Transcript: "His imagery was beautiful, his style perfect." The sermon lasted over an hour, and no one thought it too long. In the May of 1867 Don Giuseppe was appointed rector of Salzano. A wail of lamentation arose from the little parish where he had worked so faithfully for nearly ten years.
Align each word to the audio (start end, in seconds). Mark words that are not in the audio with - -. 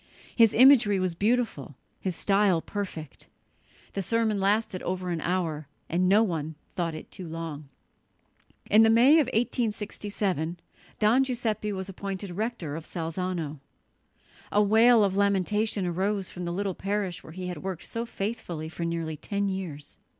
"His 0.35 0.55
imagery 0.55 0.99
was 0.99 1.13
beautiful, 1.13 1.75
his 1.99 2.15
style 2.15 2.59
perfect." 2.59 3.27
The 3.93 4.01
sermon 4.01 4.39
lasted 4.39 4.81
over 4.81 5.11
an 5.11 5.21
hour, 5.21 5.67
and 5.87 6.09
no 6.09 6.23
one 6.23 6.55
thought 6.73 6.95
it 6.95 7.11
too 7.11 7.27
long. 7.27 7.69
In 8.67 8.81
the 8.81 8.89
May 8.89 9.19
of 9.19 9.27
1867 9.27 10.59
Don 10.97 11.23
Giuseppe 11.23 11.71
was 11.71 11.87
appointed 11.87 12.31
rector 12.31 12.75
of 12.75 12.87
Salzano. 12.87 13.59
A 14.51 14.63
wail 14.63 15.03
of 15.03 15.15
lamentation 15.15 15.85
arose 15.85 16.31
from 16.31 16.45
the 16.45 16.51
little 16.51 16.73
parish 16.73 17.23
where 17.23 17.33
he 17.33 17.45
had 17.45 17.59
worked 17.61 17.83
so 17.83 18.03
faithfully 18.03 18.69
for 18.69 18.83
nearly 18.83 19.15
ten 19.17 19.49
years. 19.49 19.99